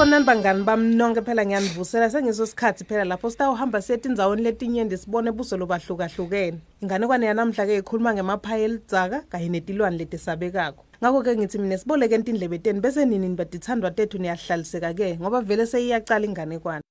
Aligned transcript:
sanibonani 0.00 0.24
bangani 0.24 0.64
bami 0.64 0.94
nonke 0.94 1.20
phela 1.20 1.44
ngiyanivusela 1.44 2.10
sengiso 2.10 2.46
sikhathi 2.46 2.84
phela 2.84 3.04
lapho 3.04 3.30
sitawuhamba 3.30 3.82
siye 3.82 3.98
etindzawoni 3.98 4.42
letinyenti 4.42 4.96
sibone 4.96 5.30
buso 5.32 5.56
lobahlukahlukene. 5.56 6.58
Inganekwane 6.80 7.26
yanamhla-ke 7.26 7.76
ikhuluma 7.76 8.14
ngemaphaya 8.14 8.64
elidzaka 8.64 9.20
kanye 9.28 9.48
netilwane 9.48 9.98
letisabekako. 9.98 10.84
Ngakho-ke 11.02 11.36
ngithi 11.36 11.58
mina 11.58 11.78
siboleke 11.78 12.14
entindlebe 12.14 12.58
teni 12.58 12.80
bese 12.80 13.04
nini 13.04 13.28
nibadithandwa 13.28 13.90
tethu 13.90 14.18
niyahlaliseka-ke 14.18 15.18
ngoba 15.20 15.40
vele 15.40 15.66
seyiyacala 15.66 16.26
inganekwane 16.26 16.82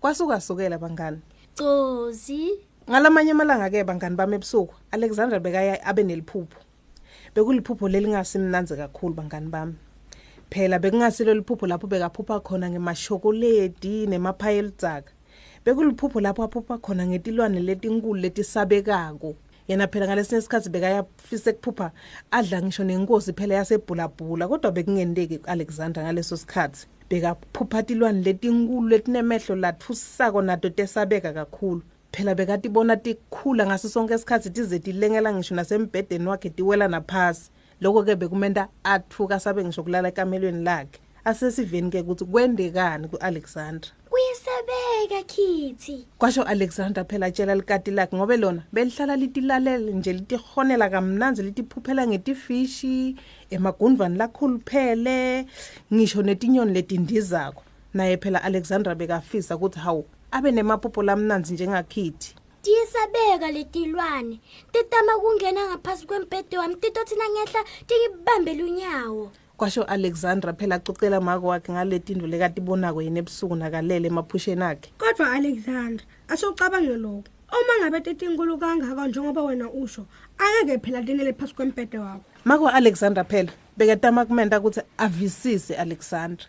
kwasukasukela 0.00 0.78
bangani? 0.78 1.18
Cozi 1.58 2.62
ngalamanye 2.86 3.30
amalanga-ke 3.32 3.84
bangani 3.84 4.16
bami 4.16 4.34
ebusuku 4.36 4.74
alexandra 4.92 5.40
bekaya 5.40 5.82
abe 5.82 6.02
neliphupho. 6.02 6.69
Bekuliphupho 7.34 7.88
lelingasimnanzi 7.88 8.76
kakhulu 8.76 9.14
bangani 9.14 9.48
bami. 9.48 9.74
Phela 10.50 10.78
bekungasilo 10.78 11.34
liphupho 11.34 11.66
lapho 11.66 11.86
bekaphupha 11.86 12.40
khona 12.40 12.70
ngemashokoledi 12.70 14.06
nemaphaya 14.06 14.58
elidzaka 14.58 15.12
bekuliphupho 15.64 16.20
lapho 16.20 16.42
aphupha 16.42 16.78
khona 16.78 17.06
ngetilwane 17.06 17.60
letinkulu 17.60 18.20
letisabekako. 18.20 19.36
Yena 19.68 19.86
phela 19.86 20.06
ngalesinye 20.06 20.38
isikhathi 20.38 20.68
bekayafisa 20.70 21.52
kuphupha 21.52 21.92
adla 22.30 22.62
ngisho 22.62 22.84
nenkosi 22.84 23.32
phela 23.32 23.54
yasebhulabhula 23.54 24.48
kodwa 24.48 24.72
bekungenteki 24.72 25.38
ku-alexandra 25.38 26.02
ngaleso 26.02 26.36
sikhathi. 26.36 26.86
Bekaphupha 27.10 27.82
tilwane 27.82 28.22
letinkulu 28.22 28.88
letinemehlo 28.88 29.54
lathusako 29.56 30.42
nato 30.42 30.68
tesabeka 30.70 31.32
kakhulu. 31.32 31.82
Phela 32.12 32.34
bekatibona 32.34 32.96
tikhula 32.96 33.66
ngaso 33.66 33.88
sonke 33.88 34.14
isikhathi 34.14 34.50
tize 34.50 34.78
tilengela 34.78 35.32
ngisho 35.32 35.54
nasembhedeni 35.54 36.26
wakhe 36.26 36.50
tiwela 36.50 36.88
naphasi. 36.88 37.50
Lokho-ke 37.80 38.16
bekumenta 38.16 38.68
athuka 38.84 39.40
sabe 39.40 39.64
ngisho 39.64 39.82
kulala 39.82 40.08
ekamelweni 40.08 40.64
lakhe. 40.64 41.00
Asesiveni-ke 41.24 42.00
ukuthi 42.00 42.24
kwendekani 42.24 43.08
ku-alexandra? 43.08 43.90
Kuyisabeka 44.10 45.22
khithi 45.26 46.06
kwasho 46.18 46.42
alexandra 46.42 47.04
phela 47.04 47.26
atshela 47.26 47.54
likati 47.54 47.90
lakhe 47.90 48.16
ngobe 48.16 48.36
lona 48.36 48.62
belihlala 48.72 49.16
litilalele 49.16 49.92
nje 49.92 50.12
litihonela 50.12 50.90
kamnanzi 50.90 51.42
litiphuphela 51.42 52.06
ngetifishi 52.06 53.16
emagundvani 53.50 54.18
lakhuluphele 54.18 55.46
ngisho 55.92 56.22
netinyoni 56.22 56.72
letindizako. 56.72 57.62
Naye 57.94 58.16
phela 58.16 58.42
alexandra 58.42 58.94
bekafisa 58.94 59.56
ukuthi 59.56 59.78
hawu 59.78 60.04
abe 60.30 60.52
nemaphupho 60.52 61.02
lamnanzi 61.02 61.54
njengakhithi 61.54 62.34
tiyisabeka 62.62 63.50
letilwane 63.50 64.40
titama 64.72 65.12
kungena 65.20 65.66
ngaphasi 65.66 66.06
kwembhede 66.06 66.58
wami 66.58 66.76
titothina 66.76 67.24
ngehla 67.28 67.64
tingibambele 67.86 68.64
unyawo. 68.64 69.30
Kwasho 69.56 69.82
alexandra 69.82 70.52
phela 70.52 70.74
acocela 70.74 71.20
mako 71.20 71.46
wakhe 71.46 71.72
ngaletindlu 71.72 72.26
lekatibonako 72.26 73.02
yena 73.02 73.18
ebusuku 73.18 73.56
nakalele 73.56 74.08
emaphusheni 74.08 74.62
akhe. 74.62 74.92
Kodwa 74.98 75.32
alexandra 75.32 76.04
asewucabange 76.28 76.96
lokho. 76.96 77.24
Uma 77.52 77.74
ngabe 77.80 78.00
tetinkulu 78.00 78.58
kangaka 78.58 79.08
njengoba 79.08 79.42
wena 79.42 79.70
usho 79.70 80.06
angeke 80.38 80.78
phela 80.78 81.00
linele 81.00 81.32
phasi 81.32 81.54
kwembhede 81.54 81.98
wakho. 81.98 82.24
Mako 82.44 82.68
alexandra 82.68 83.24
phela 83.24 83.52
bekatama 83.76 84.24
kumenta 84.24 84.60
ukuthi 84.60 84.80
avisise 84.98 85.76
alexandra. 85.76 86.46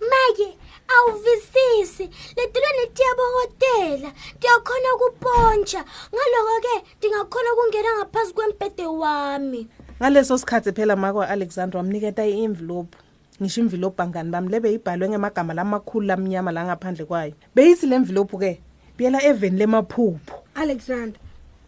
Make 0.00 0.56
awuvisisi. 0.88 2.10
Letilwane 2.36 2.84
tiyabokotela 2.94 4.12
tiyakhona 4.40 4.88
ukupontsha. 4.96 5.84
Ngaloko-ke 6.14 6.74
tingakhona 7.00 7.52
ukungena 7.52 7.90
ngaphasi 7.98 8.34
kwembhede 8.34 8.86
wami. 8.86 9.68
Ngaleso 10.00 10.38
sikhathi 10.38 10.72
phela 10.72 10.96
mako 10.96 11.22
alexandra 11.22 11.78
wamniketa 11.78 12.26
i-envelope. 12.26 12.96
Ngisho 13.42 13.60
imvilophu 13.60 13.96
bangani 13.96 14.30
bami? 14.30 14.48
Lebe 14.48 14.72
ibhalwe 14.72 15.08
ngemagama 15.08 15.54
lamakhulu 15.54 16.06
lamnyama 16.06 16.52
la 16.52 16.64
ngaphandle 16.64 17.04
kwayo. 17.04 17.34
Beyithi 17.54 17.86
le 17.86 17.98
mvilophu-ke 17.98 18.60
biyela 18.96 19.22
eveni 19.24 19.58
lemaphupho. 19.58 20.44
Alexandra 20.54 21.20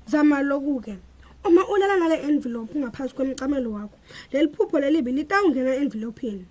zama 0.06 0.43
loku-ke. 0.43 0.97
Uma 1.44 1.66
ulala 1.69 1.99
ngale 1.99 2.22
envelope 2.22 2.78
ngaphansi 2.78 3.14
kwemcamelo 3.14 3.72
wakho 3.72 3.99
leli 4.32 4.49
phupho 4.49 4.78
lelibi 4.81 5.12
litawungena 5.12 5.75
envelophini 5.75 6.47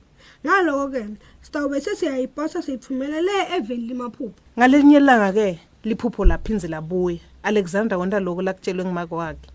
ngaloko-ke 0.45 1.05
sitawube 1.41 1.81
sesiyayiposa 1.81 2.61
siyithumelele 2.61 3.31
eveni 3.55 3.87
limaphupho 3.87 4.33
ngalelinye 4.57 4.97
ilanga-ke 4.97 5.59
liphupho 5.83 6.25
laphinze 6.25 6.67
labuya? 6.67 7.19
Alexandra 7.43 7.97
wenta 7.97 8.19
lokhu 8.19 8.41
lakutshelwe 8.41 8.85
ngumako 8.85 9.15
wakhe. 9.15 9.49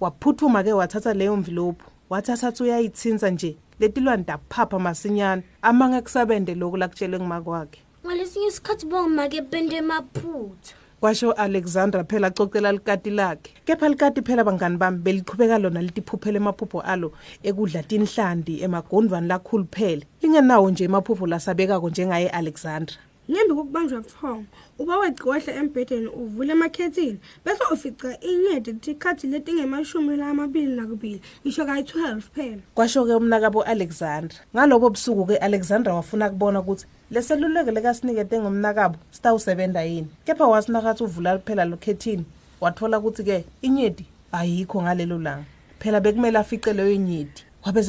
Waphuthuma-ke 0.00 0.72
wathatha 0.72 1.14
leyo 1.14 1.36
mvilophu 1.36 1.90
wathi 2.10 2.32
asathi 2.32 2.62
uyayithinsa 2.62 3.30
nje 3.30 3.56
letilwane 3.80 4.24
taphapha 4.24 4.78
masinyane 4.78 5.42
amange 5.62 6.00
kusabende 6.00 6.54
lokhu 6.54 6.76
lakutshelwe 6.76 7.18
ngumako 7.18 7.50
wakhe. 7.50 7.80
Ngalesinye 8.06 8.46
isikhathi 8.46 8.86
bongimake 8.86 9.40
bende 9.40 9.76
emaphutha 9.76 10.74
kwasho 11.00 11.32
alexandra 11.32 12.04
phela 12.04 12.26
acocela 12.26 12.72
likati 12.72 13.10
lakhe. 13.10 13.54
Kepha 13.64 13.88
likati 13.88 14.22
phela 14.22 14.44
bangani 14.44 14.76
bami 14.76 14.98
belichubeka 14.98 15.58
lona 15.58 15.82
litiphuphela 15.82 16.36
emaphupho 16.36 16.80
alo 16.80 17.12
ekudla 17.42 17.82
tinhlandi 17.82 18.62
emagondvani 18.62 19.28
lakhulu 19.28 19.66
phele. 19.70 20.04
Lingenawo 20.22 20.70
nje 20.70 20.84
emaphupho 20.84 21.26
lasabekako 21.26 21.90
njengaye 21.90 22.28
alexandra. 22.28 22.96
Ngembi 23.30 23.54
kokubanjwa 23.54 24.00
buthongo 24.00 24.44
uba 24.78 24.98
wegqohle 24.98 25.52
embhedeni 25.60 26.06
uvule 26.06 26.52
emakhethini 26.52 27.18
bese 27.44 27.64
ufica 27.72 28.08
inyede 28.20 28.72
tikhathi 28.72 29.26
letingemashumi 29.26 30.16
lamabili 30.16 30.76
nakubili 30.76 31.20
ngisho 31.42 31.64
kayi-12 31.66 32.20
phela. 32.34 32.62
Kwasho-ke 32.74 33.14
umnakabo 33.14 33.62
alexandra 33.62 34.38
ngalobo 34.54 34.90
busuku-ke 34.90 35.36
alexandra 35.36 35.94
wafuna 35.94 36.30
kubona 36.30 36.60
ukuthi 36.60 36.86
leseluleko 37.10 37.70
lekasinikete 37.70 38.40
ngomnakabo 38.40 38.96
sitawusebenza 39.10 39.82
yini. 39.82 40.08
Kepha 40.24 40.46
wasinakathi 40.46 41.04
uvula 41.04 41.38
phela 41.38 41.64
lokhethini 41.64 42.24
wathola 42.60 42.98
ukuthi-ke 42.98 43.44
inyedi 43.62 44.06
ayikho 44.32 44.82
ngalelo 44.82 45.18
langa. 45.18 45.44
Phela 45.78 46.00
bekumele 46.00 46.38
afice 46.38 46.72
leyo 46.72 46.96
nyedi 46.96 47.44
wabe 47.66 47.82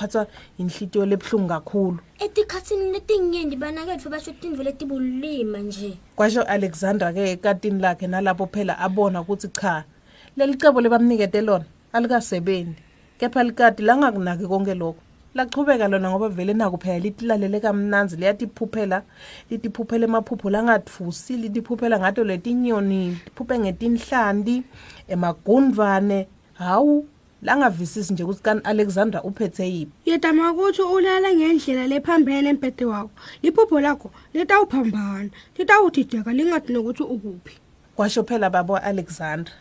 sesewuphathwa 0.00 0.26
inhlitiyo 0.58 1.06
lebuhlungu 1.06 1.48
kakhulu. 1.48 1.98
Etikhatsini 2.18 2.92
letinyenti 2.92 3.56
banaketfu 3.56 4.10
basho 4.10 4.32
tintfo 4.32 4.62
letibulima 4.62 5.58
nje. 5.58 5.98
Kwasho 6.16 6.42
alexandra-ke 6.42 7.32
ekatini 7.32 7.80
lakhe 7.80 8.06
nalapho 8.06 8.46
phela 8.46 8.78
abona 8.78 9.20
ukuthi 9.20 9.48
cha 9.48 9.84
leli 10.36 10.56
cebo 10.56 10.80
lebamnikete 10.80 11.40
lona 11.40 11.64
alikasebenzi 11.92 12.82
kepha 13.18 13.44
likati 13.44 13.82
langakunaki 13.82 14.46
konke 14.46 14.74
lokho 14.74 15.00
lachubeka 15.34 15.88
lona 15.88 16.10
ngoba 16.10 16.28
vele 16.28 16.54
naku 16.54 16.78
phela 16.78 16.98
litilalele 16.98 17.60
kamnanzi 17.60 18.16
liyatiphuphela 18.16 19.02
litiphuphela 19.50 20.04
emaphupho 20.04 20.50
langatfusi 20.50 21.36
litiphuphela 21.36 21.98
ngato 21.98 22.24
letinyoni 22.24 23.10
liphuphe 23.10 23.58
ngetinhlanti 23.58 24.62
emagundvane 25.08 26.26
hawu 26.54 27.06
langavisisi 27.42 28.12
nje 28.12 28.24
ukuthi 28.24 28.42
kani 28.42 28.60
alexandra 28.64 29.22
uphethe 29.22 29.64
yiphi? 29.70 29.92
Yedama 30.06 30.52
ukuthi 30.52 30.82
ulala 30.82 31.34
ngendlela 31.34 31.86
lephambene 31.86 32.48
embhede 32.48 32.84
wakho. 32.84 33.10
Liphupho 33.42 33.80
lakho 33.80 34.10
litawuphambana 34.34 35.30
litawudideka 35.58 36.32
lingathi 36.32 36.72
nokuthi 36.72 37.02
ukuphi. 37.02 37.58
Kwasho 37.96 38.24
phela 38.24 38.50
babo 38.50 38.76
alexandra 38.76 39.54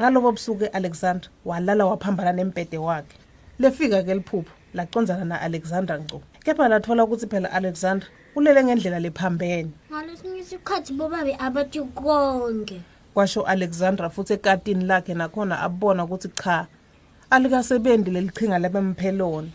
ngalobo 0.00 0.32
busuku 0.32 0.64
alexandra 0.72 1.30
walala 1.44 1.86
waphambana 1.86 2.32
nembhede 2.32 2.78
wakhe. 2.78 3.16
Lefika-ke 3.58 4.14
liphupho 4.14 4.52
lacondzana 4.74 5.24
na-alexandra 5.24 5.98
ngco. 5.98 6.22
Kepha 6.44 6.68
lathola 6.68 7.04
ukuthi 7.04 7.26
phela 7.26 7.52
alexandra 7.52 8.08
ulele 8.36 8.64
ngendlela 8.64 8.98
lephambene 9.00 9.70
ngalesinye 9.90 10.40
isikhathi 10.40 10.92
bobabe 10.92 11.36
abathi 11.38 11.80
konke. 11.80 12.80
Kwasho 13.14 13.42
alexandra 13.42 14.10
futhi 14.10 14.32
ekatini 14.32 14.84
lakhe 14.84 15.14
nakhona 15.14 15.60
abona 15.60 16.04
ukuthi 16.04 16.28
cha 16.28 16.66
alikasebendi 17.34 18.10
lelichinga 18.10 18.58
labemphelona 18.58 19.50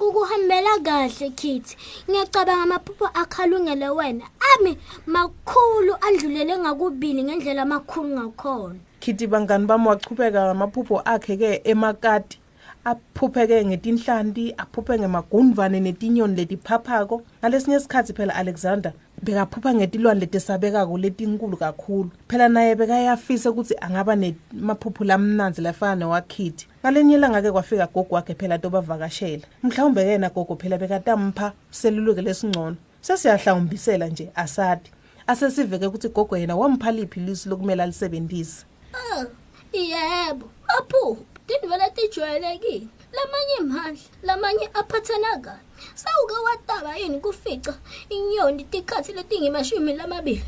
ukuhambela 0.00 0.78
kahle 0.86 1.30
khithi 1.30 1.76
ngiyacabanga 2.10 2.62
amaphupho 2.62 3.06
akhalungele 3.14 3.88
wena. 3.88 4.24
Ami 4.52 4.78
makhulu 5.06 5.92
adlulele 6.06 6.58
ngakubili 6.58 7.24
ngendlela 7.24 7.62
amakhulu 7.62 8.08
ngakhona. 8.08 8.80
Khithi 9.00 9.26
bangani 9.26 9.66
bami 9.66 9.88
wachubeka 9.88 10.40
ngamaphupho 10.44 11.00
akhe-ke 11.04 11.60
emakati. 11.64 12.38
Aphupheke 12.84 13.64
ngetinhlanti 13.64 14.54
aphuphe 14.58 14.98
ngemagundvane 14.98 15.80
netinyoni 15.80 16.36
letiphaphako 16.36 17.22
ngalesinye 17.40 17.76
isikhathi 17.76 18.12
phela 18.12 18.34
alexander 18.34 18.92
bekaphupha 19.22 19.74
ngetilwane 19.74 20.20
letisabekako 20.20 20.98
letinkulu 20.98 21.56
kakhulu. 21.56 22.10
Phela 22.28 22.48
naye 22.48 22.74
bekayafisa 22.74 23.50
ukuthi 23.50 23.74
angaba 23.80 24.16
nemaphupho 24.16 25.04
lamnanzi 25.04 25.62
lafana 25.62 25.94
newakhithi 25.96 26.66
ngalenye 26.80 27.14
ilanga-ke 27.14 27.52
kwafika 27.52 27.86
gogo 27.86 28.14
wakhe 28.14 28.34
phela 28.34 28.58
tobavakashela 28.58 29.46
mhlawumbe 29.62 30.02
yena 30.06 30.30
gogo 30.30 30.56
phela 30.56 30.78
bekatampha 30.78 31.52
seluluke 31.70 32.22
lesingcono. 32.22 32.76
Sesiyahlawumbisela 33.00 34.06
nje 34.08 34.30
asadi 34.34 34.90
asesiveke 35.26 35.86
ukuthi 35.86 36.08
gogo 36.08 36.36
yena 36.36 36.56
wampha 36.56 36.92
liphi 36.92 37.20
ilisi 37.20 37.48
lokumele 37.48 37.82
alisebenzise 37.82 38.64
Oh, 38.94 39.26
yebo, 39.72 40.48
maphupho. 40.68 41.33
Tindlela 41.46 41.90
tijwayelekile 41.90 42.86
lamanye 43.16 43.58
mandla 43.60 44.02
lamanye 44.22 44.66
aphathana 44.74 45.38
kabi 45.44 45.64
sawuke 45.94 46.34
wataba 46.44 46.96
yini 46.96 47.20
kufica 47.20 47.74
inyoni 48.08 48.64
tikhathi 48.64 49.12
letingemashumi 49.12 49.92
lamabili. 49.92 50.44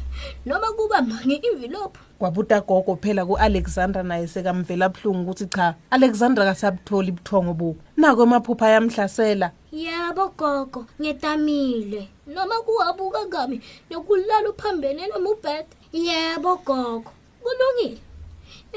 Noma 0.46 0.72
kubamba 0.72 1.14
nge-envelope 1.26 1.98
kwabuta 2.18 2.60
gogo 2.60 2.96
phela 2.96 3.26
ku-alexandra 3.26 4.02
naye 4.02 4.26
sekamvela 4.26 4.88
buhlungu 4.88 5.30
ukuthi 5.30 5.46
cha 5.46 5.74
alexandra 5.90 6.44
kasabutholi 6.44 7.12
buthongo 7.12 7.54
bubo 7.54 7.80
nako 7.96 8.22
emaphupha 8.22 8.66
ayamhlasela. 8.66 9.52
Yebo 9.72 10.28
gogo 10.38 10.86
ngetamile. 11.00 12.08
Noma 12.26 12.62
kuwabuka 12.62 13.26
kabi 13.26 13.60
nokulala 13.90 14.50
uphambene 14.50 15.06
noma 15.06 15.30
ubhede. 15.30 15.68
Yebo 15.92 16.56
gogo 16.64 17.12
kulungile. 17.42 18.05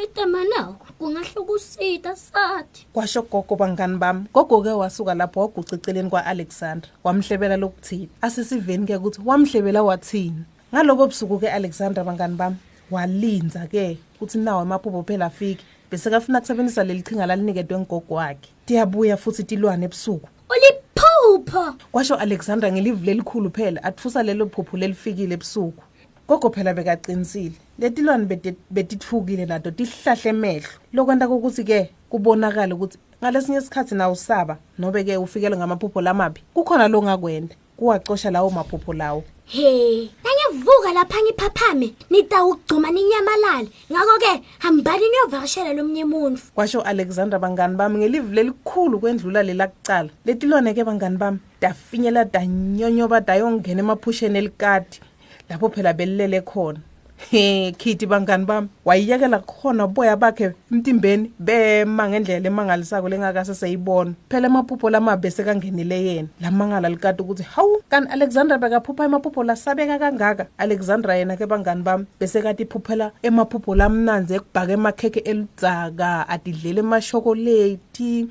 Etama 0.04 0.44
nawo 0.44 0.76
kungahle 1.00 1.42
kusita 1.48 2.16
sathi. 2.16 2.88
Kwasho 2.94 3.22
gogo 3.22 3.56
bangani 3.56 3.98
bami 3.98 4.26
gogo-ke 4.34 4.70
wasuka 4.70 5.14
lapho 5.14 5.40
waguca 5.40 5.76
eceleni 5.76 6.10
kwa-alexandra 6.10 6.90
wamhlebela 7.04 7.58
lokuthini 7.58 8.10
asesiveni-ke 8.22 8.96
ukuthi 8.96 9.22
wamhlebela 9.26 9.84
wathini? 9.84 10.44
Ngalobo 10.74 11.08
busuku-ke 11.08 11.50
alexandra 11.50 12.04
bangani 12.04 12.36
bami 12.36 12.56
walinza-ke 12.92 13.98
ukuthi 14.16 14.38
nawo 14.38 14.62
emaphupho 14.62 15.04
phela 15.04 15.26
afike 15.26 15.64
bese 15.92 16.10
kafuna 16.10 16.42
kusebenzisa 16.42 16.84
leli 16.84 17.02
qhinga 17.02 17.26
laliniketwe 17.26 17.80
ngogo 17.80 18.16
wakhe. 18.16 18.50
Tiyabuya 18.66 19.18
futhi 19.18 19.44
tilwane 19.44 19.86
ebusuku. 19.86 20.28
Uliphupho! 20.50 21.74
Kwasho 21.92 22.16
alexandra 22.16 22.72
ngelivu 22.72 23.06
lelikhulu 23.06 23.50
phela 23.50 23.84
atfusa 23.84 24.24
lelo 24.24 24.46
phupho 24.46 24.78
lelifikile 24.78 25.34
ebusuku. 25.34 25.84
Gogo 26.30 26.50
phela 26.50 26.74
bekaqinisile. 26.74 27.58
Letilwane 27.80 28.26
beti- 28.26 28.56
betitfukile 28.70 29.46
nato 29.46 29.72
tihlahle 29.72 30.30
emehlo 30.30 30.70
lokwenta 30.94 31.28
kokuthi-ke 31.28 31.90
kubonakale 32.10 32.74
ukuthi 32.74 32.98
ngalesinye 33.22 33.58
isikhathi 33.58 33.96
nawo 33.96 34.14
usaba 34.14 34.58
nobe-ke 34.78 35.18
ufikelwe 35.18 35.58
ngamaphupho 35.58 36.02
lamabi 36.02 36.42
kukhona 36.54 36.88
lo 36.88 37.02
ngakwenda 37.04 37.56
kuwacosha 37.78 38.32
lawo 38.32 38.50
maphupho 38.50 38.94
lawo. 38.94 39.24
He 39.46 40.12
nangivuka 40.24 40.94
lapha 40.94 41.18
ngiphaphame 41.24 41.94
nitawugcuma 42.10 42.92
ninyamalale. 42.92 43.70
Ngako-ke 43.92 44.44
hambani 44.60 45.10
niyovakashela 45.10 45.74
lomnye 45.74 46.06
muntfu 46.06 46.52
kwasho 46.54 46.82
alexandra 46.82 47.40
bangani 47.40 47.76
bami 47.76 47.98
ngelivu 47.98 48.34
lelikhulu 48.34 49.00
kwendlula 49.00 49.44
lelakucala 49.44 50.10
letilwane-ke 50.26 50.84
bangani 50.84 51.18
bami 51.18 51.40
dafinyela 51.62 52.26
danyonyoba 52.26 53.22
dayongena 53.22 53.80
emaphusheni 53.80 54.38
elikati 54.38 55.02
lapho 55.50 55.70
phela 55.70 55.94
belilele 55.94 56.42
khona. 56.42 56.80
He 57.20 57.74
khithi 57.74 58.08
bangani 58.08 58.46
bami 58.46 58.70
wayiyekela 58.86 59.40
khona 59.40 59.86
uboya 59.86 60.16
bakhe 60.16 60.54
emtimbeni 60.72 61.32
bema 61.40 62.08
ngendlela 62.10 62.48
emangalisako 62.48 63.10
lengakase 63.10 63.54
seyibona. 63.56 64.14
Phela 64.30 64.48
emaphupho 64.48 64.90
lamabi 64.90 65.28
besekangenile 65.28 66.00
yena. 66.06 66.28
Lamangala 66.42 66.90
likati 66.90 67.22
ukuthi 67.22 67.44
hawu 67.44 67.84
kanti 67.90 68.12
alexandra 68.14 68.58
bekaphupha 68.58 69.04
emaphupho 69.06 69.44
lasabeka 69.44 70.00
kangaka. 70.00 70.48
Alexandra 70.58 71.18
yena-ke 71.18 71.46
bangani 71.46 71.84
bami 71.84 72.06
besekati 72.20 72.64
iphuphela 72.64 73.12
emaphupho 73.22 73.76
lamnanzi 73.76 74.36
ekubhaka 74.36 74.74
emakhekhe 74.74 75.20
eludzaka 75.20 76.30
adidlela 76.30 76.80
emashokoleti 76.80 78.30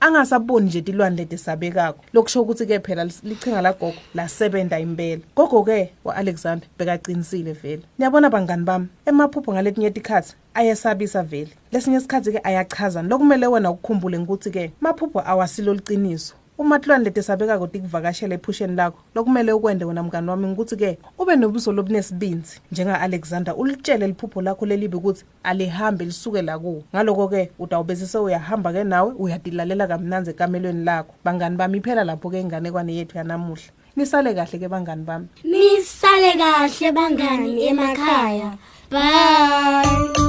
angasaboni 0.00 0.66
nje 0.66 0.80
tilwane 0.82 1.16
letisabekako 1.16 2.04
lokusho 2.12 2.42
ukuthi-ke 2.42 2.80
phela 2.80 3.04
lichinga 3.04 3.62
lagogo 3.62 3.94
lasebenta 4.14 4.78
impela. 4.78 5.22
Gogo-ke 5.36 5.92
wa-alexander 6.04 6.68
bekaqinisile 6.78 7.52
vele. 7.52 7.82
Niyabona 7.98 8.30
bangani 8.30 8.64
bami 8.64 8.86
emaphupho 9.06 9.52
ngaletinye 9.52 9.90
tikhathi 9.90 10.34
ayesabisa 10.54 11.22
vele. 11.22 11.50
Lesinye 11.72 11.96
isikhathi-ke 11.96 12.40
ayachazana 12.44 13.08
lokumele 13.08 13.46
wena 13.46 13.70
ukukhumbule 13.70 14.18
ngikuthi-ke 14.18 14.72
maphupho 14.80 15.20
awasilo 15.20 15.74
liciniso 15.74 16.34
uma 16.58 16.78
tilwane 16.78 17.04
letisabekako 17.04 17.66
tikuvakashela 17.66 18.34
ephusheni 18.34 18.74
lakho 18.76 18.98
lokumele 19.14 19.52
ukwende 19.52 19.84
wena 19.84 20.02
mngani 20.02 20.30
wami 20.30 20.46
ngikuthi-ke 20.46 20.98
ube 21.18 21.36
nobuso 21.36 21.72
lobunesibinzi 21.72 22.60
njenga-alexander 22.72 23.54
ulitshele 23.56 24.06
liphupho 24.06 24.42
lakho 24.42 24.66
lelibi 24.66 24.96
ukuthi 24.96 25.24
alihambe 25.42 26.04
lisuke 26.04 26.42
la 26.42 26.58
kuwo 26.58 26.82
ngaloko-ke 26.94 27.50
utawube 27.58 27.96
sese 27.96 28.18
uyahamba-ke 28.18 28.84
nawe 28.84 29.12
uyatilalela 29.18 29.86
kamnanzi 29.86 30.30
ekamelweni 30.30 30.84
lakho. 30.84 31.14
Bangani 31.24 31.56
bami 31.56 31.78
iphela 31.78 32.04
lapho-ke 32.04 32.40
inganekwane 32.40 32.94
yethu 32.94 33.18
yanamuhla. 33.18 33.72
Nisale 33.96 34.34
kahle-ke 34.34 34.68
bangani 34.68 35.04
bami. 35.04 35.26
Nisale 35.44 36.32
kahle 36.32 36.92
bangani 36.92 37.66
emakhaya. 37.66 38.58
Bye. 38.90 40.27